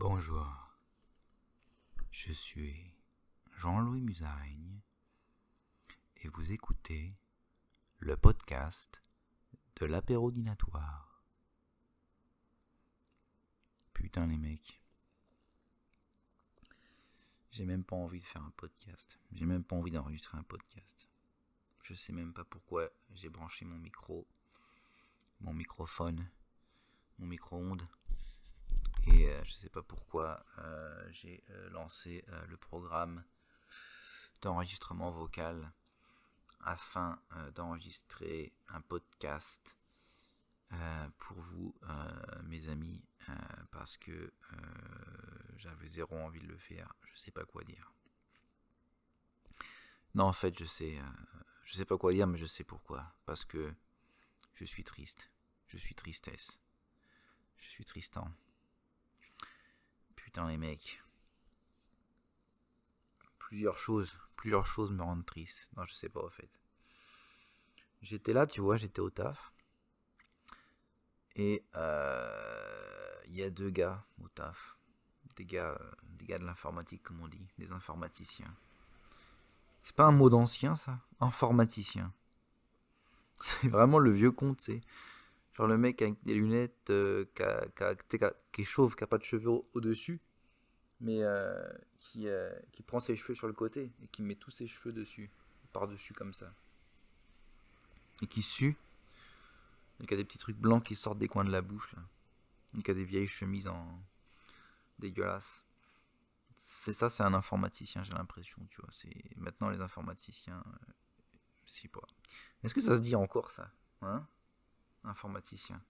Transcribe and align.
Bonjour, 0.00 0.46
je 2.12 2.32
suis 2.32 2.94
Jean-Louis 3.56 4.00
Musaraigne 4.00 4.80
et 6.18 6.28
vous 6.28 6.52
écoutez 6.52 7.18
le 7.98 8.16
podcast 8.16 9.02
de 9.74 9.86
l'apérodinatoire. 9.86 11.24
Putain 13.92 14.28
les 14.28 14.38
mecs, 14.38 14.80
j'ai 17.50 17.64
même 17.66 17.82
pas 17.82 17.96
envie 17.96 18.20
de 18.20 18.26
faire 18.26 18.44
un 18.44 18.52
podcast, 18.52 19.18
j'ai 19.32 19.46
même 19.46 19.64
pas 19.64 19.74
envie 19.74 19.90
d'enregistrer 19.90 20.38
un 20.38 20.44
podcast. 20.44 21.08
Je 21.82 21.94
sais 21.94 22.12
même 22.12 22.32
pas 22.32 22.44
pourquoi 22.44 22.88
j'ai 23.14 23.30
branché 23.30 23.64
mon 23.64 23.78
micro, 23.78 24.28
mon 25.40 25.52
microphone, 25.52 26.30
mon 27.18 27.26
micro-ondes 27.26 27.88
euh, 29.38 29.44
je 29.44 29.52
sais 29.52 29.68
pas 29.68 29.82
pourquoi 29.82 30.44
euh, 30.58 31.08
j'ai 31.10 31.44
euh, 31.50 31.70
lancé 31.70 32.24
le 32.48 32.56
programme 32.56 33.24
d'enregistrement 34.40 35.10
vocal 35.10 35.72
afin 36.60 37.20
d'enregistrer 37.54 38.52
un 38.68 38.80
podcast 38.80 39.76
pour 41.18 41.38
vous, 41.38 41.74
mes 42.44 42.68
amis, 42.68 43.02
parce 43.70 43.96
que 43.96 44.32
j'avais 45.56 45.88
zéro 45.88 46.16
envie 46.16 46.40
de 46.40 46.46
le 46.46 46.58
faire. 46.58 46.94
Je 47.04 47.16
sais 47.16 47.30
pas 47.30 47.44
quoi 47.44 47.64
dire. 47.64 47.92
Non, 50.14 50.24
en 50.24 50.32
fait, 50.32 50.58
je 50.58 50.64
sais, 50.64 50.98
je 51.64 51.74
sais 51.74 51.84
pas 51.84 51.96
quoi 51.96 52.12
dire, 52.12 52.26
mais 52.26 52.38
je 52.38 52.46
sais 52.46 52.64
pourquoi. 52.64 53.14
Parce 53.24 53.44
que 53.44 53.72
je 54.54 54.64
suis 54.64 54.84
triste. 54.84 55.28
Je 55.68 55.78
suis 55.78 55.94
tristesse. 55.94 56.60
Je 57.56 57.68
suis 57.68 57.84
tristant. 57.84 58.30
Putain 60.28 60.46
les 60.46 60.58
mecs. 60.58 61.02
Plusieurs 63.38 63.78
choses, 63.78 64.18
plusieurs 64.36 64.66
choses 64.66 64.92
me 64.92 65.02
rendent 65.02 65.24
triste. 65.24 65.70
Non, 65.74 65.86
je 65.86 65.94
sais 65.94 66.10
pas 66.10 66.22
en 66.22 66.28
fait. 66.28 66.50
J'étais 68.02 68.34
là, 68.34 68.46
tu 68.46 68.60
vois, 68.60 68.76
j'étais 68.76 69.00
au 69.00 69.08
taf. 69.08 69.54
Et 71.34 71.64
euh, 71.76 73.14
il 73.28 73.36
y 73.36 73.42
a 73.42 73.48
deux 73.48 73.70
gars 73.70 74.04
au 74.22 74.28
taf. 74.28 74.76
Des 75.36 75.46
gars, 75.46 75.80
des 76.02 76.26
gars 76.26 76.38
de 76.38 76.44
l'informatique, 76.44 77.02
comme 77.04 77.22
on 77.22 77.28
dit, 77.28 77.48
des 77.56 77.72
informaticiens. 77.72 78.54
C'est 79.80 79.96
pas 79.96 80.04
un 80.04 80.12
mot 80.12 80.28
d'ancien, 80.28 80.76
ça? 80.76 81.00
Informaticien. 81.20 82.12
C'est 83.40 83.68
vraiment 83.68 83.98
le 83.98 84.10
vieux 84.10 84.32
conte, 84.32 84.60
c'est. 84.60 84.82
Genre 85.58 85.66
le 85.66 85.76
mec 85.76 86.00
avec 86.02 86.22
des 86.22 86.34
lunettes 86.34 86.88
euh, 86.90 87.24
qui, 87.34 88.62
est 88.62 88.64
chauve, 88.64 88.94
qui 88.94 89.02
a 89.02 89.08
pas 89.08 89.18
de 89.18 89.24
cheveux 89.24 89.50
au-dessus, 89.74 90.20
mais 91.00 91.24
euh, 91.24 91.68
qui, 91.98 92.28
euh, 92.28 92.56
qui 92.70 92.84
prend 92.84 93.00
ses 93.00 93.16
cheveux 93.16 93.34
sur 93.34 93.48
le 93.48 93.52
côté 93.52 93.90
et 94.00 94.06
qui 94.06 94.22
met 94.22 94.36
tous 94.36 94.52
ses 94.52 94.68
cheveux 94.68 94.92
dessus, 94.92 95.32
par-dessus 95.72 96.14
comme 96.14 96.32
ça. 96.32 96.54
Et 98.22 98.28
qui 98.28 98.40
sue. 98.40 98.76
Et 100.00 100.06
qui 100.06 100.14
a 100.14 100.16
des 100.16 100.24
petits 100.24 100.38
trucs 100.38 100.56
blancs 100.56 100.84
qui 100.84 100.94
sortent 100.94 101.18
des 101.18 101.26
coins 101.26 101.44
de 101.44 101.50
la 101.50 101.60
bouche 101.60 101.92
là. 101.92 102.02
Qui 102.80 102.92
a 102.92 102.94
des 102.94 103.04
vieilles 103.04 103.26
chemises 103.26 103.66
en 103.66 104.00
dégueulasses. 105.00 105.64
C'est 106.54 106.92
ça, 106.92 107.10
c'est 107.10 107.24
un 107.24 107.34
informaticien, 107.34 108.04
j'ai 108.04 108.12
l'impression, 108.12 108.64
tu 108.70 108.80
vois. 108.80 108.90
C'est 108.92 109.36
maintenant 109.36 109.70
les 109.70 109.80
informaticiens, 109.80 110.62
je 111.66 111.72
sais 111.72 111.88
pas. 111.88 112.06
Est-ce 112.62 112.74
que 112.74 112.80
ça 112.80 112.94
se 112.94 113.00
dit 113.00 113.16
encore 113.16 113.50
ça, 113.50 113.72
hein? 114.02 114.24
Informaticien. 115.08 115.82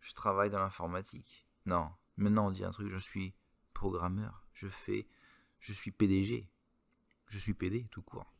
Je 0.00 0.14
travaille 0.14 0.50
dans 0.50 0.60
l'informatique. 0.60 1.46
Non, 1.66 1.90
maintenant 2.16 2.48
on 2.48 2.50
dit 2.50 2.64
un 2.64 2.70
truc, 2.70 2.88
je 2.88 2.98
suis 2.98 3.34
programmeur, 3.72 4.46
je 4.52 4.68
fais, 4.68 5.06
je 5.60 5.72
suis 5.72 5.90
PDG. 5.90 6.48
Je 7.34 7.38
suis 7.38 7.54
PD 7.54 7.88
tout 7.90 8.02
court. 8.02 8.32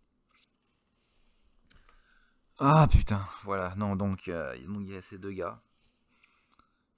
Ah 2.58 2.86
putain, 2.89 3.20
voilà, 3.42 3.75
non, 3.75 3.97
donc 3.97 4.29
euh, 4.29 4.57
il 4.57 4.89
y 4.89 4.95
a 4.95 5.03
ces 5.03 5.19
deux 5.19 5.33
gars. 5.33 5.61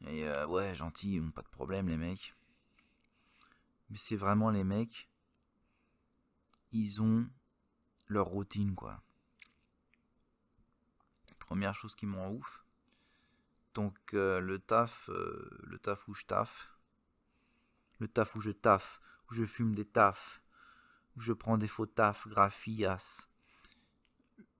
Et 0.06 0.28
euh, 0.28 0.47
ouais, 0.47 0.75
gentil, 0.75 1.21
pas 1.34 1.41
de 1.41 1.49
problème 1.49 1.89
les 1.89 1.97
mecs. 1.97 2.34
Mais 3.89 3.97
c'est 3.97 4.16
vraiment 4.16 4.50
les 4.50 4.65
mecs, 4.65 5.09
ils 6.72 7.00
ont 7.00 7.27
leur 8.09 8.27
routine 8.27 8.75
quoi. 8.75 9.00
Première 11.47 11.75
chose 11.75 11.95
qui 11.95 12.07
m'en 12.07 12.29
ouf. 12.29 12.65
Donc 13.75 13.97
euh, 14.15 14.41
le 14.41 14.59
taf, 14.59 15.09
euh, 15.11 15.49
le 15.65 15.79
taf 15.79 16.09
où 16.09 16.15
je 16.15 16.25
taf, 16.25 16.77
le 17.99 18.09
taf 18.09 18.34
où 18.34 18.41
je 18.41 18.51
taf, 18.51 19.01
où 19.31 19.34
je 19.34 19.45
fume 19.45 19.75
des 19.75 19.84
tafs, 19.84 20.43
où 21.17 21.21
je 21.21 21.33
prends 21.33 21.57
des 21.57 21.69
faux 21.69 21.87
taf, 21.87 22.27
graphias. 22.27 23.31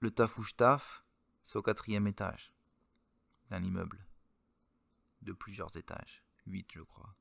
Le 0.01 0.11
taf 0.11 0.39
où 0.39 0.43
je 0.43 0.55
taf, 0.55 1.05
c'est 1.43 1.59
au 1.59 1.63
quatrième 1.63 2.07
étage 2.07 2.53
d'un 3.51 3.63
immeuble 3.63 4.07
de 5.23 5.33
plusieurs 5.33 5.77
étages, 5.77 6.23
huit 6.47 6.69
je 6.73 6.83
crois. 6.83 7.15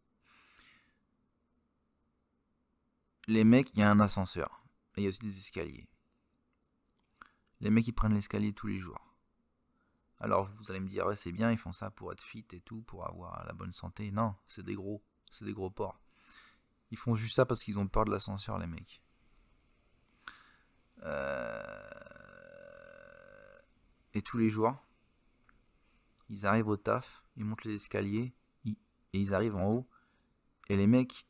Les 3.28 3.44
mecs, 3.44 3.72
il 3.74 3.80
y 3.80 3.84
a 3.84 3.90
un 3.90 4.00
ascenseur, 4.00 4.64
et 4.96 5.02
il 5.02 5.03
y 5.03 5.08
a 5.08 5.09
aussi 5.09 5.20
des 5.20 5.38
escaliers. 5.38 5.90
Les 7.62 7.72
mecs, 7.72 7.88
ils 7.88 7.94
prennent 7.94 8.14
l'escalier 8.14 8.53
tous 8.53 8.68
les 8.68 8.78
jours. 8.78 9.04
Alors 10.20 10.46
vous 10.46 10.72
allez 10.72 10.80
me 10.80 10.88
dire, 10.88 11.06
ouais, 11.06 11.16
c'est 11.16 11.31
bien, 11.31 11.52
ils 11.52 11.58
font 11.58 11.74
ça 11.74 11.92
pour 11.92 12.12
être 12.12 12.24
fit 12.24 12.46
et 12.52 12.62
tout, 12.62 12.81
pour 12.84 13.06
avoir 13.08 13.46
la 13.46 13.53
bonne 13.53 13.72
santé. 13.72 14.12
Non, 14.12 14.36
c'est 14.48 14.64
des 14.64 14.76
gros, 14.76 15.03
c'est 15.31 15.46
des 15.46 15.53
gros 15.53 15.70
porcs. 15.70 16.00
Ils 16.92 16.98
font 16.98 17.16
juste 17.16 17.36
ça 17.36 17.46
parce 17.46 17.64
qu'ils 17.64 17.78
ont 17.78 17.88
peur 17.88 18.06
de 18.06 18.12
l'ascenseur, 18.12 18.58
les 18.58 18.68
mecs. 18.68 19.02
Euh, 21.03 21.96
et 24.14 24.22
tous 24.22 24.38
les 24.38 24.50
jours, 24.50 24.76
ils 26.30 26.46
arrivent 26.46 26.70
au 26.70 26.78
taf, 26.78 27.24
ils 27.36 27.44
montent 27.44 27.66
les 27.66 27.74
escaliers, 27.76 28.34
et 28.66 28.78
ils 29.14 29.34
arrivent 29.34 29.56
en 29.56 29.72
haut. 29.72 29.90
Et 30.70 30.76
les 30.76 30.88
mecs, 30.88 31.28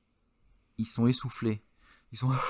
ils 0.78 0.88
sont 0.88 1.08
essoufflés. 1.08 1.64
Ils 2.12 2.18
sont... 2.18 2.32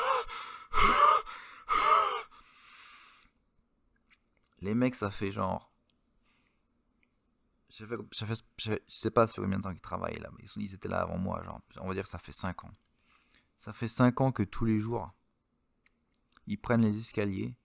Les 4.61 4.73
mecs, 4.73 4.95
ça 4.95 5.11
fait 5.11 5.31
genre 5.31 5.74
je, 7.77 8.77
sais 8.87 9.11
pas 9.11 9.27
ça 9.27 9.33
fait 9.33 9.41
combien 9.41 9.57
de 9.57 9.63
temps 9.63 9.71
qu'ils 9.71 9.81
travaillent 9.81 10.19
là, 10.19 10.29
mais 10.37 10.45
ils, 10.55 10.73
étaient 10.73 10.87
là 10.87 11.01
avant 11.01 11.17
moi, 11.17 11.43
genre, 11.43 11.59
on 11.81 11.87
va 11.87 11.93
dire 11.93 12.03
que 12.03 12.09
ça 12.09 12.19
fait 12.19 12.31
5 12.31 12.63
ans. 12.63 12.73
Ça 13.57 13.73
fait 13.73 13.87
5 13.87 14.21
ans 14.21 14.31
que 14.31 14.43
tous 14.43 14.65
les 14.65 14.79
jours, 14.79 15.11
ils 16.47 16.59
prennent 16.59 16.83
les 16.83 16.97
escaliers, 16.97 17.55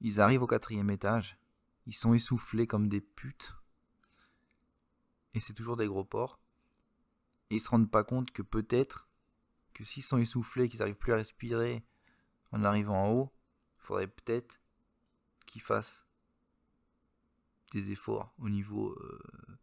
ils 0.00 0.20
arrivent 0.20 0.42
au 0.42 0.46
quatrième 0.46 0.90
étage, 0.90 1.38
ils 1.86 1.94
sont 1.94 2.14
essoufflés 2.14 2.66
comme 2.66 2.88
des 2.88 3.00
putes, 3.00 3.54
et 5.34 5.40
c'est 5.40 5.54
toujours 5.54 5.76
des 5.76 5.86
gros 5.86 6.04
porcs, 6.04 6.40
et 7.50 7.56
ils 7.56 7.60
se 7.60 7.68
rendent 7.68 7.90
pas 7.90 8.04
compte 8.04 8.32
que 8.32 8.42
peut-être 8.42 9.08
que 9.72 9.84
s'ils 9.84 10.02
sont 10.02 10.18
essoufflés, 10.18 10.68
qu'ils 10.68 10.80
n'arrivent 10.80 10.96
plus 10.96 11.12
à 11.12 11.16
respirer 11.16 11.84
en 12.50 12.64
arrivant 12.64 13.04
en 13.04 13.12
haut, 13.12 13.32
il 13.78 13.82
faudrait 13.82 14.08
peut-être 14.08 14.60
qu'ils 15.46 15.62
fassent 15.62 16.06
efforts 17.90 18.34
au 18.38 18.48
niveau, 18.48 18.90
euh, 18.90 19.58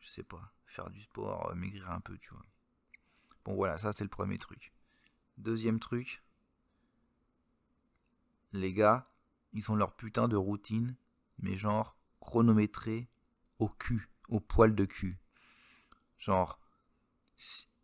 je 0.00 0.08
sais 0.08 0.22
pas, 0.22 0.52
faire 0.66 0.90
du 0.90 1.00
sport, 1.00 1.50
euh, 1.50 1.54
maigrir 1.54 1.90
un 1.90 2.00
peu, 2.00 2.16
tu 2.18 2.30
vois. 2.30 2.44
Bon 3.44 3.54
voilà, 3.54 3.78
ça 3.78 3.92
c'est 3.92 4.04
le 4.04 4.10
premier 4.10 4.38
truc. 4.38 4.72
Deuxième 5.38 5.78
truc, 5.78 6.22
les 8.52 8.72
gars, 8.72 9.10
ils 9.52 9.70
ont 9.70 9.76
leur 9.76 9.94
putain 9.94 10.28
de 10.28 10.36
routine, 10.36 10.96
mais 11.38 11.56
genre 11.56 11.96
chronométré 12.20 13.08
au 13.58 13.68
cul, 13.68 14.08
au 14.28 14.40
poil 14.40 14.74
de 14.74 14.84
cul. 14.84 15.18
Genre, 16.18 16.58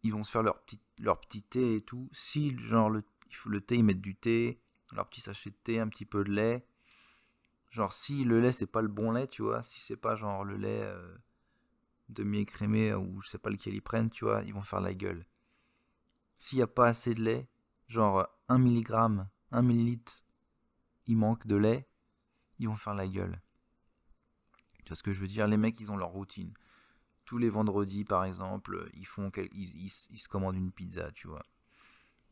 ils 0.03 0.13
vont 0.13 0.23
se 0.23 0.31
faire 0.31 0.43
leur 0.43 0.63
petit, 0.63 0.81
leur 0.99 1.21
petit 1.21 1.43
thé 1.43 1.77
et 1.77 1.83
tout. 1.83 2.09
Si, 2.13 2.59
genre, 2.59 2.91
le, 2.91 3.05
le 3.47 3.61
thé, 3.61 3.77
ils 3.77 3.85
mettent 3.85 4.01
du 4.01 4.17
thé, 4.17 4.61
leur 4.95 5.09
petit 5.09 5.21
sachet 5.21 5.51
de 5.51 5.57
thé, 5.63 5.81
un 5.81 5.89
petit 5.89 6.07
peu 6.07 6.25
de 6.25 6.33
lait, 6.33 6.67
Genre, 7.73 7.95
si 7.95 8.25
le 8.25 8.39
lait, 8.39 8.53
c'est 8.53 8.67
pas 8.67 8.83
le 8.83 8.89
bon 8.89 9.13
lait, 9.13 9.27
tu 9.27 9.41
vois, 9.41 9.63
si 9.63 9.81
c'est 9.81 9.97
pas 9.97 10.15
genre 10.15 10.45
le 10.45 10.59
lait 10.59 10.83
euh, 10.83 11.17
demi-écrémé 12.11 12.93
ou 12.93 13.23
je 13.23 13.31
sais 13.31 13.39
pas 13.39 13.49
lequel 13.49 13.75
ils 13.75 13.81
prennent, 13.81 14.11
tu 14.11 14.27
vois, 14.27 14.43
ils 14.43 14.53
vont 14.53 14.61
faire 14.61 14.83
la 14.83 14.93
gueule. 14.93 15.25
S'il 16.37 16.59
n'y 16.59 16.63
a 16.63 16.67
pas 16.67 16.89
assez 16.89 17.15
de 17.15 17.23
lait, 17.23 17.49
genre 17.89 18.29
1 18.49 18.59
mg, 18.59 19.25
1 19.53 19.63
millilitre, 19.63 20.27
il 21.07 21.17
manque 21.17 21.47
de 21.47 21.57
lait, 21.57 21.89
ils 22.59 22.69
vont 22.69 22.77
faire 22.77 22.93
la 22.93 23.09
gueule. 23.09 23.41
Tu 24.85 24.89
vois 24.89 24.97
ce 24.97 25.03
que 25.03 25.15
je 25.15 25.21
veux 25.21 25.29
dire? 25.29 25.49
Les 25.49 25.57
mecs, 25.57 25.81
ils 25.81 25.91
ont 25.91 25.97
leur 25.97 26.11
routine. 26.11 26.53
Tous 27.25 27.39
les 27.39 27.49
vendredis, 27.49 28.05
par 28.05 28.27
exemple, 28.27 28.87
ils 28.93 29.07
font 29.07 29.33
ils 29.51 29.89
se 29.89 30.29
commandent 30.29 30.57
une 30.57 30.73
pizza, 30.73 31.11
tu 31.13 31.27
vois. 31.27 31.47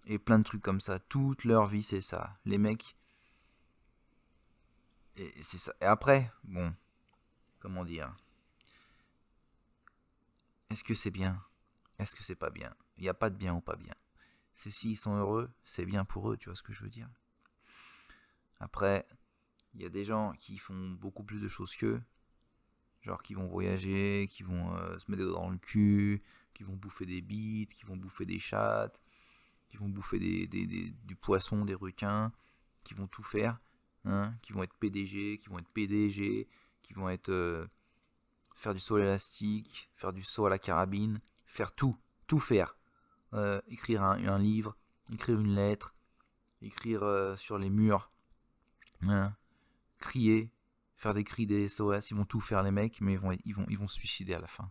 Et 0.05 0.19
plein 0.19 0.39
de 0.39 0.45
trucs 0.45 0.63
comme 0.63 0.81
ça. 0.81 0.99
Toute 0.99 1.45
leur 1.45 1.67
vie, 1.67 1.83
c'est 1.83 2.03
ça. 2.03 2.35
Les 2.45 2.59
mecs, 2.59 2.95
et 5.17 5.33
après, 5.81 6.31
bon, 6.45 6.75
comment 7.59 7.85
dire? 7.85 8.15
Est-ce 10.71 10.85
que 10.85 10.95
c'est 10.95 11.11
bien? 11.11 11.43
Est-ce 11.99 12.15
que 12.15 12.23
c'est 12.23 12.37
pas 12.37 12.51
bien? 12.51 12.75
Il 12.97 13.03
n'y 13.03 13.09
a 13.09 13.15
pas 13.15 13.31
de 13.31 13.37
bien 13.37 13.55
ou 13.55 13.61
pas 13.61 13.77
bien. 13.77 13.95
C'est 14.53 14.71
s'ils 14.71 14.97
sont 14.97 15.17
heureux, 15.17 15.51
c'est 15.65 15.87
bien 15.87 16.05
pour 16.05 16.31
eux, 16.31 16.37
tu 16.37 16.49
vois 16.49 16.57
ce 16.57 16.63
que 16.63 16.73
je 16.73 16.83
veux 16.83 16.91
dire? 16.91 17.09
Après, 18.61 19.07
il 19.75 19.83
y 19.83 19.87
a 19.87 19.89
des 19.89 20.05
gens 20.05 20.33
qui 20.33 20.59
font 20.59 20.91
beaucoup 20.91 21.25
plus 21.25 21.41
de 21.41 21.49
choses 21.49 21.75
qu'eux, 21.77 22.03
genre 23.01 23.23
qui 23.23 23.35
vont 23.35 23.47
voyager, 23.47 24.27
qui 24.31 24.43
vont 24.43 24.75
euh, 24.75 24.99
se 24.99 25.11
mettre 25.11 25.25
dans 25.33 25.49
le 25.49 25.59
cul, 25.59 26.23
qui 26.55 26.63
vont 26.63 26.77
bouffer 26.77 27.07
des 27.07 27.23
bites, 27.23 27.73
qui 27.75 27.85
vont 27.87 27.97
bouffer 27.97 28.27
des 28.27 28.39
chattes, 28.39 29.01
qui 29.69 29.77
vont 29.77 29.89
bouffer 29.89 30.19
des, 30.19 30.47
du 30.47 31.17
poisson, 31.17 31.65
des 31.65 31.75
requins, 31.75 32.33
qui 32.85 32.95
vont 32.95 33.07
tout 33.07 33.23
faire, 33.23 33.61
hein, 34.05 34.35
qui 34.43 34.53
vont 34.53 34.63
être 34.63 34.75
PDG, 34.75 35.39
qui 35.39 35.49
vont 35.49 35.59
être 35.59 35.69
PDG, 35.71 36.49
qui 36.83 36.93
vont 36.95 37.09
être 37.09 37.31
euh, 37.31 37.67
faire 38.57 38.75
du 38.75 38.81
saut 38.81 38.99
élastique, 38.99 39.91
faire 39.95 40.13
du 40.13 40.23
saut 40.23 40.47
à 40.47 40.51
la 40.51 40.59
carabine, 40.59 41.21
faire 41.47 41.73
tout, 41.73 41.97
tout 42.27 42.39
faire, 42.39 42.77
euh, 43.33 43.61
écrire 43.69 44.03
un, 44.03 44.39
livre, 44.39 44.77
écrire 45.13 45.41
une 45.41 45.55
lettre, 45.55 45.95
écrire 46.63 47.35
sur 47.37 47.59
les 47.59 47.71
murs, 47.71 48.11
hein, 49.03 49.35
crier, 49.99 50.53
faire 50.97 51.15
des 51.15 51.25
cris 51.25 51.47
des 51.47 51.69
SOS, 51.69 52.11
ils 52.11 52.17
vont 52.17 52.27
tout 52.27 52.41
faire 52.41 52.63
les 52.63 52.71
mecs, 52.71 53.01
mais 53.01 53.15
ils 53.15 53.19
vont, 53.19 53.37
ils 53.45 53.55
vont, 53.55 53.67
ils 53.69 53.79
vont 53.79 53.87
se 53.87 53.95
suicider 53.95 54.35
à 54.35 54.39
la 54.39 54.47
fin. 54.47 54.71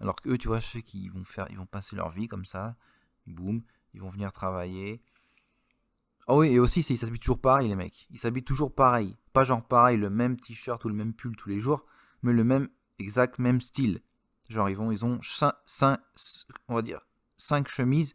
Alors 0.00 0.14
que 0.16 0.30
eux, 0.30 0.38
tu 0.38 0.48
vois, 0.48 0.60
je 0.60 0.66
sais 0.66 0.82
qu'ils 0.82 1.10
vont 1.10 1.24
faire, 1.24 1.46
ils 1.50 1.58
vont 1.58 1.66
passer 1.66 1.96
leur 1.96 2.10
vie 2.10 2.28
comme 2.28 2.44
ça, 2.44 2.76
boum, 3.26 3.62
ils 3.92 4.00
vont 4.00 4.08
venir 4.08 4.32
travailler. 4.32 5.02
Oh 6.32 6.42
oui, 6.42 6.52
et 6.52 6.60
aussi, 6.60 6.78
ils 6.78 6.96
s'habillent 6.96 7.18
toujours 7.18 7.40
pareil, 7.40 7.66
les 7.66 7.74
mecs. 7.74 8.06
Ils 8.12 8.18
s'habillent 8.18 8.44
toujours 8.44 8.72
pareil. 8.72 9.16
Pas 9.32 9.42
genre 9.42 9.66
pareil, 9.66 9.96
le 9.96 10.10
même 10.10 10.38
t-shirt 10.38 10.84
ou 10.84 10.88
le 10.88 10.94
même 10.94 11.12
pull 11.12 11.34
tous 11.34 11.48
les 11.48 11.58
jours, 11.58 11.84
mais 12.22 12.32
le 12.32 12.44
même, 12.44 12.68
exact 13.00 13.40
même 13.40 13.60
style. 13.60 14.00
Genre, 14.48 14.70
ils, 14.70 14.76
vont, 14.76 14.92
ils 14.92 15.04
ont 15.04 15.18
5, 15.22 15.98
on 16.68 16.76
va 16.76 16.82
dire, 16.82 17.00
5 17.36 17.66
chemises, 17.66 18.14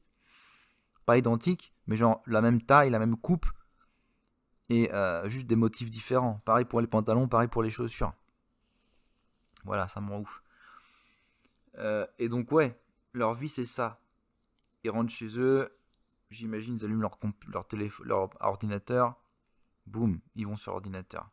pas 1.06 1.18
identiques, 1.18 1.74
mais 1.88 1.98
genre 1.98 2.24
la 2.26 2.40
même 2.40 2.62
taille, 2.62 2.90
la 2.90 3.00
même 3.00 3.18
coupe, 3.18 3.48
et 4.70 4.94
euh, 4.94 5.28
juste 5.28 5.48
des 5.48 5.58
motifs 5.58 5.92
différents. 5.92 6.42
Pareil 6.46 6.64
pour 6.64 6.80
les 6.80 6.88
pantalons, 6.88 7.28
pareil 7.28 7.50
pour 7.50 7.64
les 7.64 7.70
chaussures. 7.70 8.14
Voilà, 9.66 9.90
ça 9.90 10.00
me 10.00 10.10
rend 10.10 10.22
ouf. 10.22 10.42
Euh, 11.80 12.08
et 12.18 12.30
donc 12.30 12.50
ouais, 12.54 12.80
leur 13.12 13.34
vie 13.34 13.50
c'est 13.50 13.66
ça. 13.66 14.00
Ils 14.86 14.92
rentrent 14.92 15.12
chez 15.12 15.38
eux, 15.38 15.70
j'imagine 16.36 16.76
ils 16.76 16.86
allument 16.86 17.02
leur, 17.02 17.18
leur, 17.48 17.68
leur 18.04 18.30
ordinateur, 18.42 19.16
boum, 19.86 20.20
ils 20.36 20.46
vont 20.48 20.56
sur 20.56 20.72
l'ordinateur. 20.72 21.30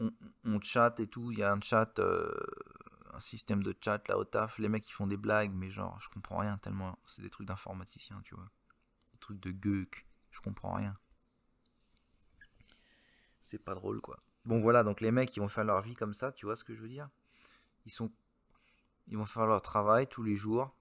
On, 0.00 0.12
on, 0.44 0.60
chatte 0.60 1.00
et 1.00 1.06
tout, 1.06 1.32
il 1.32 1.38
y 1.38 1.42
a 1.42 1.52
un 1.52 1.60
chat, 1.60 1.98
euh, 1.98 2.34
un 3.14 3.20
système 3.20 3.62
de 3.62 3.74
chat 3.82 4.06
là 4.08 4.18
au 4.18 4.24
taf, 4.24 4.58
les 4.58 4.68
mecs 4.68 4.88
ils 4.88 4.92
font 4.92 5.06
des 5.06 5.16
blagues, 5.16 5.52
mais 5.54 5.70
genre 5.70 5.98
je 6.00 6.08
comprends 6.08 6.38
rien 6.38 6.58
tellement, 6.58 6.98
c'est 7.06 7.22
des 7.22 7.30
trucs 7.30 7.46
d'informaticiens, 7.46 8.20
tu 8.24 8.34
vois. 8.34 8.50
Des 9.12 9.18
trucs 9.18 9.40
de 9.40 9.50
geek, 9.50 10.06
je 10.30 10.40
comprends 10.40 10.74
rien 10.74 10.98
c'est 13.46 13.62
pas 13.62 13.74
drôle 13.74 14.00
quoi. 14.00 14.18
Bon 14.44 14.60
voilà, 14.60 14.82
donc 14.82 15.00
les 15.00 15.12
mecs 15.12 15.34
ils 15.36 15.40
vont 15.40 15.48
faire 15.48 15.64
leur 15.64 15.80
vie 15.80 15.94
comme 15.94 16.14
ça, 16.14 16.32
tu 16.32 16.46
vois 16.46 16.56
ce 16.56 16.64
que 16.64 16.74
je 16.74 16.82
veux 16.82 16.88
dire? 16.88 17.08
Ils 17.86 17.92
sont 17.92 18.12
ils 19.08 19.16
vont 19.16 19.24
faire 19.24 19.46
leur 19.46 19.62
travail 19.62 20.08
tous 20.08 20.24
les 20.24 20.34
jours, 20.34 20.74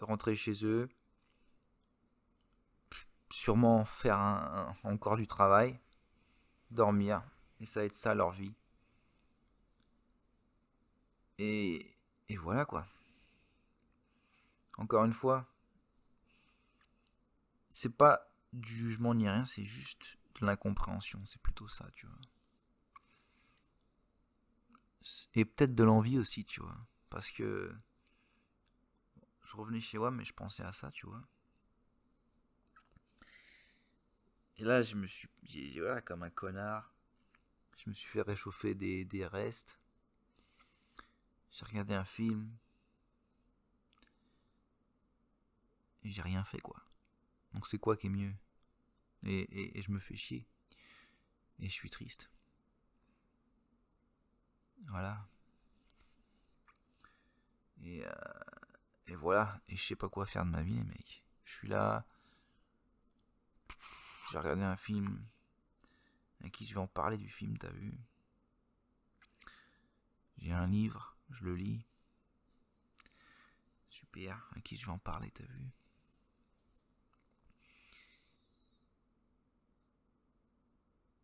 rentrer 0.00 0.36
chez 0.36 0.64
eux, 0.66 0.88
sûrement 3.30 3.84
faire 3.84 4.74
encore 4.84 5.16
du 5.16 5.26
travail, 5.26 5.80
dormir, 6.70 7.22
et 7.60 7.66
ça 7.66 7.80
va 7.80 7.86
être 7.86 7.96
ça 7.96 8.14
leur 8.14 8.30
vie. 8.30 8.54
Et, 11.38 11.96
et 12.28 12.36
voilà 12.36 12.64
quoi. 12.64 12.86
Encore 14.78 15.04
une 15.04 15.12
fois, 15.12 15.46
c'est 17.70 17.96
pas 17.96 18.28
du 18.52 18.74
jugement 18.74 19.14
ni 19.14 19.28
rien, 19.28 19.44
c'est 19.44 19.64
juste 19.64 20.18
de 20.40 20.46
l'incompréhension, 20.46 21.24
c'est 21.24 21.40
plutôt 21.42 21.68
ça, 21.68 21.88
tu 21.92 22.06
vois. 22.06 22.16
Et 25.34 25.44
peut-être 25.44 25.74
de 25.74 25.84
l'envie 25.84 26.18
aussi, 26.18 26.44
tu 26.44 26.60
vois. 26.60 26.76
Parce 27.10 27.30
que 27.30 27.74
je 29.44 29.56
revenais 29.56 29.80
chez 29.80 29.98
moi, 29.98 30.10
mais 30.10 30.24
je 30.24 30.32
pensais 30.32 30.62
à 30.62 30.72
ça, 30.72 30.90
tu 30.90 31.06
vois. 31.06 31.22
Et 34.56 34.64
là, 34.64 34.82
je 34.82 34.94
me 34.94 35.06
suis. 35.06 35.28
Voilà, 35.78 36.00
comme 36.00 36.22
un 36.22 36.30
connard. 36.30 36.92
Je 37.76 37.88
me 37.90 37.94
suis 37.94 38.08
fait 38.08 38.22
réchauffer 38.22 38.74
des, 38.74 39.26
restes. 39.26 39.78
J'ai 41.50 41.64
regardé 41.64 41.94
un 41.94 42.04
film. 42.04 42.56
Et 46.02 46.10
j'ai 46.10 46.22
rien 46.22 46.44
fait, 46.44 46.60
quoi. 46.60 46.76
Donc 47.52 47.66
c'est 47.66 47.78
quoi 47.78 47.96
qui 47.96 48.06
est 48.06 48.10
mieux? 48.10 48.34
Et, 49.24 49.80
je 49.80 49.90
me 49.90 49.98
fais 49.98 50.16
chier. 50.16 50.46
Et 51.60 51.64
je 51.64 51.72
suis 51.72 51.90
triste. 51.90 52.30
Voilà. 54.86 55.26
Et, 57.82 58.04
euh, 58.04 58.12
et 59.06 59.14
voilà. 59.14 59.60
Et 59.68 59.76
je 59.76 59.82
sais 59.82 59.96
pas 59.96 60.08
quoi 60.08 60.26
faire 60.26 60.44
de 60.44 60.50
ma 60.50 60.62
vie, 60.62 60.74
les 60.74 60.84
mecs. 60.84 61.24
Je 61.44 61.52
suis 61.52 61.68
là. 61.68 62.06
J'ai 64.30 64.38
regardé 64.38 64.62
un 64.62 64.76
film. 64.76 65.24
À 66.42 66.50
qui 66.50 66.66
je 66.66 66.74
vais 66.74 66.80
en 66.80 66.86
parler 66.86 67.16
du 67.16 67.28
film, 67.28 67.56
t'as 67.56 67.70
vu 67.70 67.94
J'ai 70.38 70.52
un 70.52 70.66
livre, 70.66 71.16
je 71.30 71.44
le 71.44 71.54
lis. 71.56 71.86
Super, 73.88 74.50
à 74.56 74.60
qui 74.60 74.76
je 74.76 74.86
vais 74.86 74.92
en 74.92 74.98
parler, 74.98 75.30
t'as 75.30 75.44
vu 75.44 75.70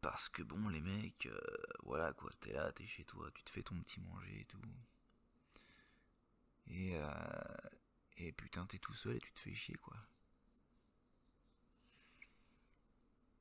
Parce 0.00 0.28
que 0.30 0.42
bon, 0.42 0.68
les 0.68 0.80
mecs, 0.80 1.26
euh, 1.26 1.40
voilà 1.82 2.12
quoi, 2.14 2.30
t'es 2.40 2.52
là, 2.52 2.72
t'es 2.72 2.86
chez 2.86 3.04
toi, 3.04 3.30
tu 3.34 3.42
te 3.44 3.50
fais 3.50 3.62
ton 3.62 3.78
petit 3.82 4.00
manger 4.00 4.40
et 4.40 4.44
tout. 4.46 4.58
Et, 6.68 6.96
euh, 6.96 7.10
et 8.16 8.32
putain, 8.32 8.64
t'es 8.66 8.78
tout 8.78 8.94
seul 8.94 9.16
et 9.16 9.20
tu 9.20 9.32
te 9.32 9.40
fais 9.40 9.54
chier 9.54 9.76
quoi. 9.76 9.96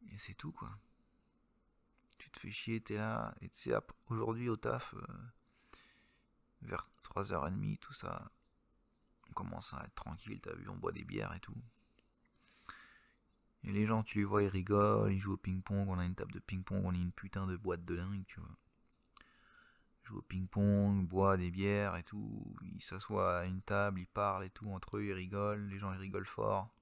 Et 0.07 0.17
c'est 0.17 0.33
tout 0.33 0.51
quoi. 0.51 0.69
Tu 2.17 2.29
te 2.31 2.39
fais 2.39 2.51
chier, 2.51 2.81
t'es 2.81 2.97
là, 2.97 3.33
et 3.41 3.49
tu 3.49 3.69
sais, 3.69 3.75
aujourd'hui 4.07 4.49
au 4.49 4.57
taf, 4.57 4.93
euh, 4.93 5.07
vers 6.61 6.89
3h30, 7.03 7.77
tout 7.79 7.93
ça, 7.93 8.31
on 9.29 9.33
commence 9.33 9.73
à 9.73 9.83
être 9.85 9.95
tranquille, 9.95 10.41
t'as 10.41 10.53
vu, 10.53 10.67
on 10.69 10.75
boit 10.75 10.91
des 10.91 11.05
bières 11.05 11.33
et 11.33 11.39
tout. 11.39 11.55
Et 13.63 13.71
les 13.71 13.85
gens, 13.85 14.03
tu 14.03 14.19
les 14.19 14.23
vois, 14.23 14.43
ils 14.43 14.49
rigolent, 14.49 15.11
ils 15.11 15.19
jouent 15.19 15.33
au 15.33 15.37
ping-pong, 15.37 15.87
on 15.89 15.99
a 15.99 16.05
une 16.05 16.15
table 16.15 16.31
de 16.31 16.39
ping-pong, 16.39 16.81
on 16.85 16.93
est 16.93 17.01
une 17.01 17.11
putain 17.11 17.45
de 17.45 17.57
boîte 17.57 17.83
de 17.83 17.95
dingue, 17.95 18.25
tu 18.25 18.39
vois. 18.39 18.57
Ils 20.03 20.07
jouent 20.07 20.19
au 20.19 20.23
ping-pong, 20.23 21.07
boivent 21.07 21.39
des 21.39 21.51
bières 21.51 21.95
et 21.95 22.03
tout, 22.03 22.55
ils 22.63 22.81
s'assoient 22.81 23.39
à 23.39 23.45
une 23.45 23.61
table, 23.61 23.99
ils 23.99 24.07
parlent 24.07 24.45
et 24.45 24.49
tout, 24.49 24.69
entre 24.71 24.97
eux, 24.97 25.05
ils 25.05 25.13
rigolent, 25.13 25.67
les 25.67 25.77
gens, 25.77 25.93
ils 25.93 25.99
rigolent 25.99 26.25
fort. 26.25 26.73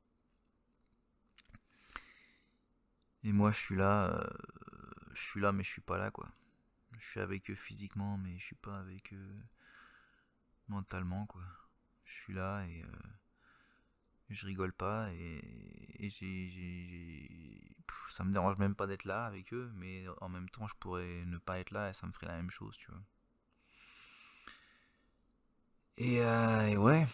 Et 3.27 3.33
moi, 3.33 3.51
je 3.51 3.57
suis 3.57 3.75
là, 3.75 4.05
euh, 4.13 4.23
je 5.13 5.21
suis 5.21 5.41
là, 5.41 5.51
mais 5.51 5.61
je 5.61 5.69
suis 5.69 5.81
pas 5.81 5.97
là, 5.97 6.11
quoi. 6.11 6.29
Je 6.97 7.05
suis 7.05 7.19
avec 7.19 7.49
eux 7.51 7.55
physiquement, 7.55 8.17
mais 8.17 8.37
je 8.39 8.45
suis 8.45 8.55
pas 8.55 8.79
avec 8.79 9.11
eux 9.13 9.35
mentalement, 10.69 11.25
quoi. 11.25 11.43
Je 12.05 12.13
suis 12.13 12.33
là 12.33 12.65
et... 12.65 12.83
Euh, 12.83 12.87
je 14.29 14.45
rigole 14.45 14.73
pas 14.73 15.09
et, 15.13 16.09
ça 18.09 18.23
me 18.23 18.31
dérange 18.31 18.57
même 18.57 18.75
pas 18.75 18.87
d'être 18.87 19.05
là 19.05 19.25
avec 19.25 19.53
eux, 19.53 19.71
mais 19.75 20.05
en 20.21 20.29
même 20.29 20.49
temps 20.49 20.67
je 20.67 20.75
pourrais 20.75 21.23
ne 21.25 21.37
pas 21.37 21.59
être 21.59 21.71
là 21.71 21.89
et 21.89 21.93
ça 21.93 22.07
me 22.07 22.11
ferait 22.11 22.27
la 22.27 22.35
même 22.35 22.49
chose, 22.49 22.77
tu 22.77 22.91
vois. 22.91 23.01
Et, 25.97 26.21
euh, 26.21 26.75
ouais. 26.75 27.07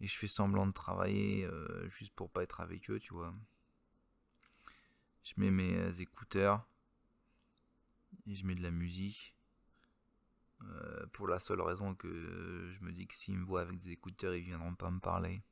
Et 0.00 0.06
je 0.06 0.16
fais 0.16 0.28
semblant 0.28 0.66
de 0.66 0.72
travailler 0.72 1.44
euh, 1.44 1.88
juste 1.88 2.14
pour 2.14 2.30
pas 2.30 2.42
être 2.42 2.60
avec 2.60 2.90
eux, 2.90 2.98
tu 2.98 3.12
vois. 3.12 3.34
Je 5.22 5.34
mets 5.36 5.50
mes 5.50 6.00
écouteurs 6.00 6.66
et 8.26 8.34
je 8.34 8.46
mets 8.46 8.54
de 8.54 8.62
la 8.62 8.70
musique 8.70 9.34
euh, 10.62 11.06
pour 11.12 11.28
la 11.28 11.38
seule 11.38 11.60
raison 11.60 11.94
que 11.94 12.08
je 12.72 12.84
me 12.84 12.92
dis 12.92 13.06
que 13.06 13.14
s'ils 13.14 13.36
me 13.36 13.44
voient 13.44 13.62
avec 13.62 13.78
des 13.78 13.90
écouteurs, 13.90 14.34
ils 14.34 14.44
viendront 14.44 14.74
pas 14.74 14.90
me 14.90 15.00
parler. 15.00 15.42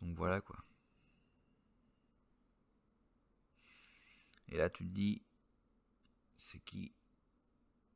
Donc 0.00 0.16
voilà 0.16 0.40
quoi. 0.40 0.56
Et 4.48 4.56
là 4.56 4.68
tu 4.68 4.84
te 4.84 4.90
dis, 4.90 5.22
c'est 6.36 6.62
qui? 6.64 6.92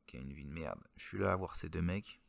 Qui 0.07 0.17
a 0.17 0.19
une 0.19 0.33
vie 0.33 0.45
de 0.45 0.51
merde 0.51 0.81
Je 0.95 1.05
suis 1.05 1.19
là 1.19 1.33
à 1.33 1.35
voir 1.35 1.55
ces 1.55 1.69
deux 1.69 1.81
mecs 1.81 2.19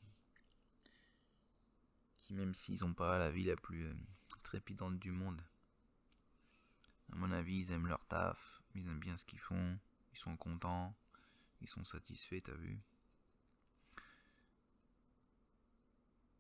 qui 2.17 2.35
même 2.35 2.53
s'ils 2.53 2.85
ont 2.85 2.93
pas 2.93 3.17
la 3.19 3.31
vie 3.31 3.45
la 3.45 3.57
plus 3.57 3.87
euh, 3.87 3.95
trépidante 4.43 4.99
du 4.99 5.13
monde, 5.13 5.43
à 7.11 7.17
mon 7.17 7.33
avis 7.33 7.61
ils 7.61 7.71
aiment 7.71 7.87
leur 7.87 8.05
taf, 8.07 8.63
ils 8.75 8.87
aiment 8.87 9.01
bien 9.01 9.17
ce 9.17 9.25
qu'ils 9.25 9.39
font, 9.39 9.79
ils 10.13 10.19
sont 10.19 10.37
contents, 10.37 10.95
ils 11.63 11.69
sont 11.69 11.85
satisfaits, 11.85 12.41
t'as 12.45 12.55
vu. 12.55 12.83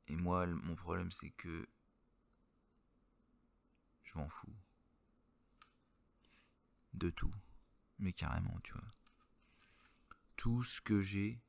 Et 0.08 0.16
moi, 0.16 0.46
mon 0.46 0.74
problème, 0.74 1.10
c'est 1.12 1.30
que 1.30 1.68
je 4.04 4.16
m'en 4.16 4.28
fous. 4.28 4.54
De 6.94 7.10
tout. 7.10 7.32
Mais 7.98 8.12
carrément, 8.12 8.58
tu 8.62 8.72
vois. 8.72 8.97
Tout 10.38 10.62
ce 10.62 10.80
que 10.80 11.02
j'ai, 11.02 11.42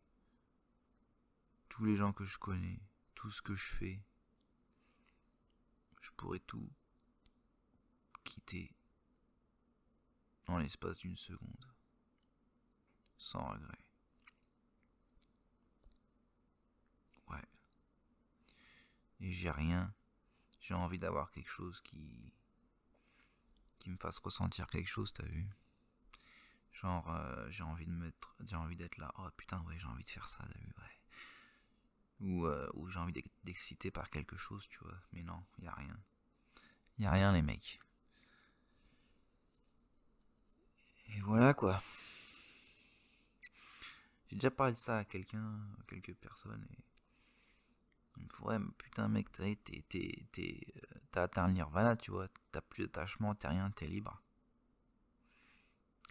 tous 1.69 1.85
les 1.85 1.95
gens 1.95 2.11
que 2.11 2.25
je 2.25 2.39
connais, 2.39 2.81
tout 3.13 3.29
ce 3.29 3.39
que 3.39 3.53
je 3.53 3.75
fais, 3.75 4.03
je 6.01 6.09
pourrais 6.17 6.39
tout 6.39 6.67
quitter 8.23 8.75
dans 10.45 10.57
l'espace 10.57 10.97
d'une 10.97 11.15
seconde. 11.15 11.71
Sans 13.15 13.47
regret. 13.47 13.85
Ouais. 17.27 17.47
Et 19.19 19.31
j'ai 19.31 19.51
rien. 19.51 19.93
J'ai 20.61 20.73
envie 20.73 20.97
d'avoir 20.97 21.29
quelque 21.29 21.51
chose 21.51 21.79
qui. 21.81 22.33
qui 23.77 23.91
me 23.91 23.97
fasse 23.97 24.17
ressentir 24.17 24.65
quelque 24.65 24.89
chose, 24.89 25.13
t'as 25.13 25.27
vu? 25.27 25.47
Genre, 26.71 27.09
euh, 27.11 27.49
j'ai 27.49 27.63
envie 27.63 27.85
de 27.85 27.91
mettre. 27.91 28.35
J'ai 28.41 28.55
envie 28.55 28.75
d'être 28.77 28.97
là. 28.97 29.11
Oh 29.17 29.27
putain, 29.37 29.61
ouais, 29.63 29.77
j'ai 29.77 29.87
envie 29.87 30.03
de 30.03 30.09
faire 30.09 30.29
ça, 30.29 30.43
t'as 30.51 30.59
vu 30.59 30.65
Ouais. 30.77 30.83
Ou, 32.21 32.45
euh, 32.47 32.69
ou 32.73 32.89
j'ai 32.89 32.99
envie 32.99 33.13
d'exciter 33.43 33.91
par 33.91 34.09
quelque 34.09 34.37
chose, 34.37 34.67
tu 34.67 34.79
vois. 34.79 34.99
Mais 35.13 35.23
non, 35.23 35.41
y 35.59 35.67
a 35.67 35.73
rien. 35.73 35.97
Y 36.97 37.05
a 37.05 37.11
rien, 37.11 37.31
les 37.31 37.41
mecs. 37.41 37.79
Et 41.07 41.21
voilà 41.21 41.53
quoi. 41.53 41.81
J'ai 44.29 44.35
déjà 44.35 44.51
parlé 44.51 44.73
de 44.73 44.77
ça 44.77 44.99
à 44.99 45.05
quelqu'un, 45.05 45.59
à 45.79 45.83
quelques 45.87 46.13
personnes, 46.15 46.63
et 46.71 46.77
il 48.17 48.25
me 48.25 48.29
faudrait, 48.29 48.59
putain 48.77 49.07
mec, 49.07 49.27
euh, 49.39 49.49
t'as 51.11 51.23
atteint 51.23 51.47
le 51.47 51.53
nirvana, 51.53 51.95
tu 51.97 52.11
vois, 52.11 52.27
t'as 52.51 52.61
plus 52.61 52.83
d'attachement, 52.83 53.33
t'es 53.33 53.47
rien, 53.47 53.71
t'es 53.71 53.87
libre. 53.87 54.21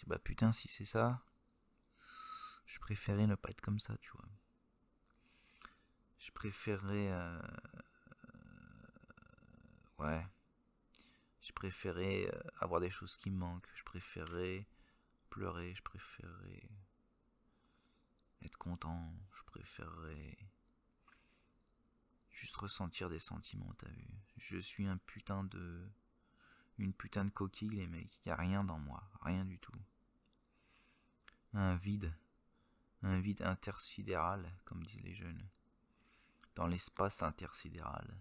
Bah 0.07 0.19
putain, 0.19 0.52
si 0.52 0.69
c'est 0.69 0.85
ça, 0.85 1.23
je 2.67 2.78
préférais 2.78 3.26
ne 3.26 3.35
pas 3.35 3.50
être 3.50 3.61
comme 3.61 3.81
ça, 3.81 3.97
tu 3.99 4.11
vois. 4.12 4.28
Je 6.19 6.31
préférais... 6.33 7.11
Euh, 7.11 7.43
ouais. 9.99 10.26
Je 11.40 11.52
préférais 11.52 12.28
euh, 12.33 12.40
avoir 12.61 12.81
des 12.81 12.90
choses 12.90 13.17
qui 13.17 13.31
me 13.31 13.38
manquent. 13.38 13.71
Je 13.75 13.85
préférais 13.85 14.67
pleurer. 15.31 15.75
Je 15.75 15.83
préférais 15.83 16.69
être 18.43 18.59
content. 18.59 19.14
Je 19.33 19.43
préférerais 19.45 20.38
juste 22.31 22.57
ressentir 22.57 23.09
des 23.09 23.19
sentiments, 23.19 23.73
t'as 23.78 23.88
vu. 23.88 24.07
Je 24.37 24.59
suis 24.59 24.87
un 24.87 24.99
putain 24.99 25.45
de... 25.45 25.90
Une 26.76 26.95
putain 26.95 27.25
de 27.25 27.31
coquille, 27.31 27.71
les 27.71 27.88
mecs. 27.88 28.21
Y 28.25 28.31
a 28.31 28.37
rien 28.37 28.62
dans 28.62 28.78
moi. 28.78 29.02
Rien 29.23 29.45
du 29.45 29.59
tout. 29.59 29.73
Un 31.55 31.76
vide. 31.76 32.12
Un 33.02 33.21
vide 33.21 33.43
intersidéral, 33.43 34.52
comme 34.64 34.83
disent 34.85 35.02
les 35.02 35.14
jeunes. 35.14 35.49
Dans 36.55 36.67
l'espace 36.67 37.23
intersidéral. 37.23 38.21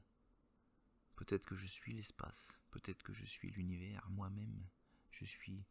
Peut-être 1.15 1.46
que 1.46 1.55
je 1.55 1.65
suis 1.65 1.93
l'espace. 1.93 2.60
Peut-être 2.72 3.03
que 3.03 3.13
je 3.13 3.25
suis 3.25 3.50
l'univers. 3.51 4.07
Moi-même. 4.10 4.67
Je 5.10 5.25
suis... 5.25 5.65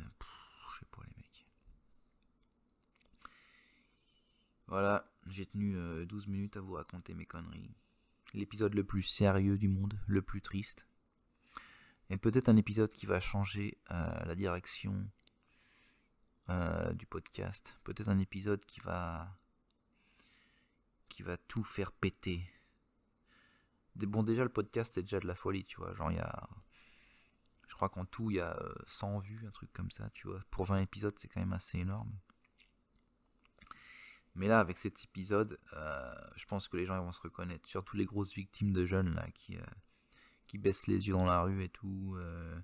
Euh, 0.00 0.04
je 0.72 0.78
sais 0.78 0.86
pas, 0.86 1.02
les 1.04 1.14
mecs. 1.16 1.46
Voilà, 4.66 5.10
j'ai 5.26 5.46
tenu 5.46 5.74
12 6.06 6.26
euh, 6.26 6.30
minutes 6.30 6.56
à 6.56 6.60
vous 6.60 6.74
raconter 6.74 7.14
mes 7.14 7.26
conneries. 7.26 7.74
L'épisode 8.34 8.74
le 8.74 8.84
plus 8.84 9.02
sérieux 9.02 9.56
du 9.56 9.68
monde, 9.68 9.98
le 10.06 10.20
plus 10.20 10.42
triste. 10.42 10.86
Et 12.10 12.16
peut-être 12.16 12.48
un 12.48 12.56
épisode 12.56 12.90
qui 12.90 13.06
va 13.06 13.20
changer 13.20 13.78
euh, 13.90 14.24
la 14.24 14.34
direction 14.34 15.10
euh, 16.48 16.92
du 16.92 17.06
podcast. 17.06 17.78
Peut-être 17.84 18.08
un 18.08 18.18
épisode 18.18 18.64
qui 18.64 18.80
va 18.80 19.38
qui 21.08 21.22
va 21.22 21.36
tout 21.36 21.64
faire 21.64 21.92
péter. 21.92 22.48
Bon 23.96 24.22
déjà 24.22 24.44
le 24.44 24.50
podcast 24.50 24.92
c'est 24.94 25.02
déjà 25.02 25.18
de 25.18 25.26
la 25.26 25.34
folie, 25.34 25.64
tu 25.64 25.78
vois. 25.78 25.94
Genre 25.94 26.10
il 26.12 26.18
y 26.18 26.20
a 26.20 26.48
je 27.68 27.74
crois 27.74 27.88
qu'en 27.88 28.04
tout 28.04 28.30
il 28.30 28.36
y 28.36 28.40
a 28.40 28.56
100 28.86 29.18
vues, 29.20 29.46
un 29.46 29.50
truc 29.50 29.72
comme 29.72 29.90
ça, 29.90 30.10
tu 30.10 30.28
vois. 30.28 30.40
Pour 30.50 30.66
20 30.66 30.80
épisodes 30.80 31.18
c'est 31.18 31.28
quand 31.28 31.40
même 31.40 31.52
assez 31.52 31.78
énorme. 31.78 32.12
Mais 34.36 34.48
là, 34.48 34.60
avec 34.60 34.76
cet 34.76 35.02
épisode, 35.02 35.58
euh, 35.72 36.14
je 36.36 36.44
pense 36.44 36.68
que 36.68 36.76
les 36.76 36.84
gens 36.84 37.02
vont 37.02 37.10
se 37.10 37.20
reconnaître. 37.22 37.66
Surtout 37.66 37.96
les 37.96 38.04
grosses 38.04 38.34
victimes 38.34 38.72
de 38.72 38.84
jeunes 38.84 39.14
là 39.14 39.26
qui, 39.30 39.56
euh, 39.56 39.64
qui 40.46 40.58
baissent 40.58 40.86
les 40.86 41.08
yeux 41.08 41.14
dans 41.14 41.24
la 41.24 41.42
rue 41.42 41.62
et 41.64 41.68
tout. 41.68 42.14
Euh. 42.18 42.60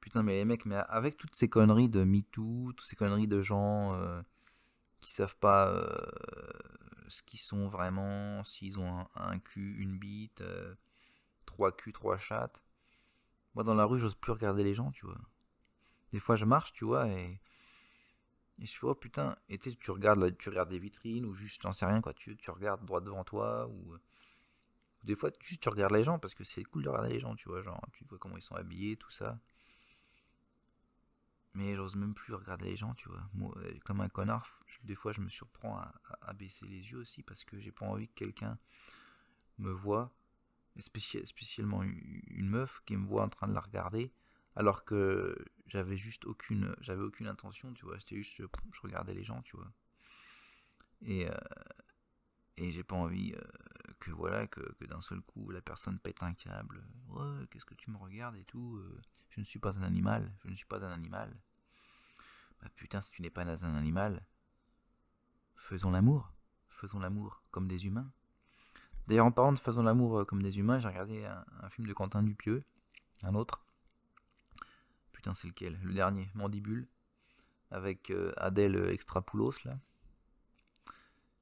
Putain, 0.00 0.22
mais 0.22 0.36
les 0.36 0.44
mecs, 0.44 0.66
mais 0.66 0.76
avec 0.88 1.16
toutes 1.16 1.34
ces 1.34 1.48
conneries 1.48 1.88
de 1.88 2.04
MeToo, 2.04 2.72
toutes 2.72 2.86
ces 2.86 2.96
conneries 2.96 3.28
de 3.28 3.42
gens 3.42 3.98
qui 5.00 5.12
savent 5.12 5.36
pas 5.38 5.72
ce 7.08 7.22
qu'ils 7.22 7.40
sont 7.40 7.68
vraiment, 7.68 8.44
s'ils 8.44 8.78
ont 8.78 8.98
un, 8.98 9.08
un, 9.14 9.38
cul, 9.38 9.76
une 9.78 9.98
bite, 9.98 10.42
trois 11.46 11.72
culs, 11.74 11.92
trois 11.92 12.18
chattes. 12.18 12.62
Moi, 13.54 13.64
dans 13.64 13.74
la 13.74 13.86
rue, 13.86 13.98
j'ose 13.98 14.14
plus 14.14 14.32
regarder 14.32 14.62
les 14.62 14.74
gens, 14.74 14.90
tu 14.90 15.06
vois. 15.06 15.20
Des 16.10 16.18
fois, 16.18 16.36
je 16.36 16.44
marche, 16.44 16.74
tu 16.74 16.84
vois, 16.84 17.08
et 17.08 17.40
et 18.60 18.66
je 18.66 18.78
fais, 18.78 18.86
oh 18.86 18.94
putain, 18.94 19.36
et 19.48 19.58
tu 19.58 19.90
regardes, 19.90 20.36
tu 20.38 20.48
regardes 20.48 20.70
des 20.70 20.78
vitrines, 20.78 21.26
ou 21.26 21.34
juste, 21.34 21.62
j'en 21.62 21.72
sais 21.72 21.86
rien, 21.86 22.00
quoi, 22.00 22.14
tu, 22.14 22.36
tu 22.36 22.50
regardes 22.50 22.84
droit 22.84 23.00
devant 23.00 23.24
toi, 23.24 23.66
ou. 23.68 23.96
Des 25.04 25.14
fois, 25.14 25.30
juste 25.40 25.62
tu 25.62 25.68
regardes 25.68 25.92
les 25.92 26.04
gens, 26.04 26.18
parce 26.18 26.34
que 26.34 26.44
c'est 26.44 26.64
cool 26.64 26.84
de 26.84 26.88
regarder 26.88 27.14
les 27.14 27.20
gens, 27.20 27.34
tu 27.36 27.48
vois, 27.48 27.62
genre, 27.62 27.80
tu 27.92 28.04
vois 28.04 28.18
comment 28.18 28.36
ils 28.36 28.42
sont 28.42 28.54
habillés, 28.56 28.96
tout 28.96 29.10
ça. 29.10 29.38
Mais 31.54 31.76
j'ose 31.76 31.94
même 31.94 32.14
plus 32.14 32.34
regarder 32.34 32.64
les 32.64 32.76
gens, 32.76 32.94
tu 32.94 33.08
vois. 33.08 33.22
Euh, 33.58 33.78
comme 33.84 34.00
un 34.00 34.08
connard, 34.08 34.48
des 34.82 34.94
fois, 34.94 35.12
je 35.12 35.20
me 35.20 35.28
surprends 35.28 35.76
à, 35.76 35.94
à, 36.22 36.32
baisser 36.32 36.66
les 36.66 36.90
yeux 36.90 36.98
aussi, 36.98 37.22
parce 37.22 37.44
que 37.44 37.60
j'ai 37.60 37.70
pas 37.70 37.86
envie 37.86 38.08
que 38.08 38.14
quelqu'un 38.14 38.58
me 39.58 39.70
voit, 39.70 40.12
spécialement 40.80 41.82
une 41.82 42.48
meuf 42.48 42.80
qui 42.86 42.96
me 42.96 43.06
voit 43.06 43.22
en 43.22 43.28
train 43.28 43.46
de 43.46 43.54
la 43.54 43.60
regarder 43.60 44.12
alors 44.56 44.84
que 44.84 45.36
j'avais 45.66 45.96
juste 45.96 46.24
aucune 46.24 46.74
j'avais 46.80 47.02
aucune 47.02 47.26
intention 47.26 47.72
tu 47.74 47.84
vois 47.84 47.96
j'étais 47.98 48.16
juste 48.16 48.36
je 48.36 48.80
regardais 48.82 49.14
les 49.14 49.22
gens 49.22 49.42
tu 49.42 49.56
vois 49.56 49.72
et 51.02 51.28
euh, 51.28 51.34
et 52.56 52.70
j'ai 52.70 52.84
pas 52.84 52.96
envie 52.96 53.34
euh, 53.34 53.40
voilà 54.12 54.46
que, 54.46 54.60
d'un 54.86 55.00
seul 55.00 55.20
coup 55.22 55.50
la 55.50 55.60
personne 55.60 55.98
pète 55.98 56.22
un 56.22 56.34
câble 56.34 56.84
qu'est-ce 57.50 57.64
que 57.64 57.74
tu 57.74 57.90
me 57.90 57.96
regardes 57.96 58.36
et 58.36 58.44
tout 58.44 58.76
euh, 58.76 59.00
je 59.30 59.40
ne 59.40 59.44
suis 59.44 59.58
pas 59.58 59.76
un 59.78 59.82
animal 59.82 60.24
je 60.44 60.50
ne 60.50 60.54
suis 60.54 60.66
pas 60.66 60.84
un 60.84 60.92
animal 60.92 61.34
bah 62.60 62.68
putain 62.76 63.00
si 63.00 63.10
tu 63.10 63.22
n'es 63.22 63.30
pas 63.30 63.42
un 63.42 63.74
animal 63.76 64.20
faisons 65.56 65.90
l'amour 65.90 66.32
faisons 66.68 66.98
l'amour 66.98 67.42
comme 67.52 67.68
des 67.68 67.86
humains. 67.86 68.10
D'ailleurs 69.06 69.26
en 69.26 69.32
parlant 69.32 69.52
de 69.52 69.58
faisons 69.58 69.82
l'amour 69.82 70.26
comme 70.26 70.42
des 70.42 70.58
humains 70.58 70.78
j'ai 70.80 70.88
regardé 70.88 71.24
un 71.24 71.70
film 71.70 71.86
de 71.86 71.92
Quentin 71.92 72.22
Dupieux 72.22 72.64
un 73.22 73.34
autre. 73.34 73.64
C'est 75.32 75.48
lequel? 75.48 75.80
Le 75.82 75.94
dernier, 75.94 76.30
Mandibule, 76.34 76.86
avec 77.70 78.10
euh, 78.10 78.34
Adèle 78.36 78.76
Extrapoulos, 78.90 79.64
là. 79.64 79.72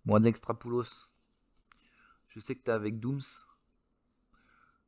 Bon, 0.05 0.15
Adèle 0.15 0.29
Extrapoulos, 0.29 1.09
je 2.35 2.41
sais 2.41 2.55
que 2.55 2.63
t'es 2.63 2.73
avec 2.73 2.99
Dooms, 2.99 3.21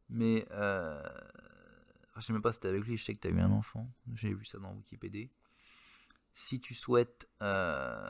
mais 0.08 0.46
euh, 0.50 1.02
je 2.16 2.20
sais 2.20 2.32
même 2.32 2.42
pas 2.42 2.52
si 2.52 2.60
t'es 2.60 2.68
avec 2.68 2.84
lui, 2.84 2.96
je 2.96 3.04
sais 3.04 3.14
que 3.14 3.20
t'as 3.20 3.30
eu 3.30 3.40
un 3.40 3.50
enfant, 3.50 3.90
j'ai 4.14 4.32
vu 4.32 4.44
ça 4.44 4.58
dans 4.58 4.72
Wikipédia. 4.72 5.28
Si 6.32 6.60
tu 6.60 6.74
souhaites 6.74 7.28
euh, 7.42 8.08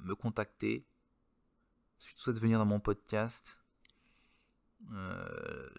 me 0.00 0.14
contacter, 0.14 0.86
si 1.98 2.14
tu 2.14 2.20
souhaites 2.20 2.40
venir 2.40 2.58
dans 2.58 2.66
mon 2.66 2.80
podcast, 2.80 3.58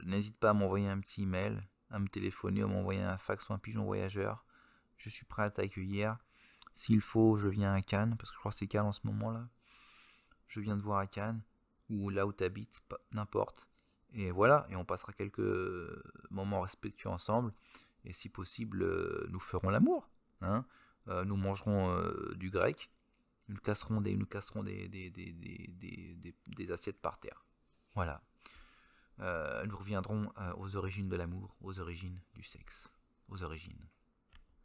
n'hésite 0.04 0.38
pas 0.38 0.52
à 0.52 0.54
m'envoyer 0.54 0.88
un 0.88 1.00
petit 1.00 1.24
email 1.24 1.62
à 1.90 2.00
me 2.00 2.08
téléphoner, 2.08 2.62
à 2.62 2.68
m'envoyer 2.68 3.02
un 3.02 3.18
fax 3.18 3.48
ou 3.50 3.54
un 3.54 3.60
pigeon 3.60 3.84
voyageur. 3.84 4.46
Je 4.98 5.10
suis 5.10 5.26
prêt 5.26 5.44
à 5.44 5.50
t'accueillir. 5.50 6.18
S'il 6.74 7.02
faut, 7.02 7.36
je 7.36 7.48
viens 7.48 7.74
à 7.74 7.82
Cannes, 7.82 8.18
parce 8.18 8.32
que 8.32 8.36
je 8.36 8.40
crois 8.40 8.52
que 8.52 8.58
c'est 8.58 8.68
Cannes 8.68 8.86
en 8.86 8.92
ce 8.92 9.02
moment-là. 9.06 9.48
Je 10.48 10.60
viens 10.60 10.78
te 10.78 10.84
voir 10.84 11.00
à 11.00 11.08
Cannes, 11.08 11.42
ou 11.90 12.10
là 12.10 12.26
où 12.26 12.34
tu 12.34 12.44
habites, 12.44 12.82
n'importe. 13.12 13.68
Et 14.14 14.32
voilà, 14.32 14.66
et 14.70 14.76
on 14.76 14.86
passera 14.86 15.14
quelques 15.14 15.42
moments 16.30 16.62
respectueux 16.62 17.10
ensemble. 17.10 17.54
Et 18.06 18.14
si 18.14 18.30
possible, 18.30 18.84
euh, 18.84 19.28
nous 19.30 19.40
ferons 19.40 19.70
l'amour. 19.70 20.10
Hein. 20.42 20.66
Euh, 21.08 21.26
nous 21.26 21.36
mangerons 21.36 21.90
euh, 21.90 22.34
du 22.36 22.50
grec. 22.50 22.90
Nous 23.48 23.58
casserons 23.58 24.02
des, 24.02 24.16
nous 24.16 24.26
casserons 24.26 24.64
des, 24.64 24.88
des, 24.88 25.10
des, 25.10 26.36
des 26.48 26.72
assiettes 26.72 27.02
par 27.02 27.20
terre. 27.20 27.46
Voilà. 27.94 28.22
Nous 29.20 29.78
reviendrons 29.78 30.30
aux 30.58 30.76
origines 30.76 31.08
de 31.08 31.16
l'amour, 31.16 31.56
aux 31.62 31.80
origines 31.80 32.20
du 32.34 32.44
sexe. 32.44 32.90
aux 33.30 33.44
origines. 33.44 33.88